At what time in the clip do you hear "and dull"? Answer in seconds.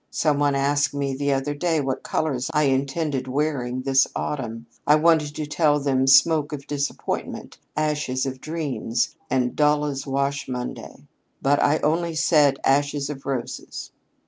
9.29-9.85